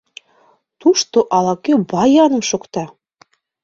Тушто 0.79 1.17
ала-кӧ 1.35 1.73
баяным 1.91 2.43
шокта. 2.49 2.85